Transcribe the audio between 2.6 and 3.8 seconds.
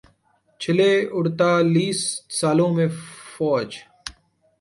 میں فوج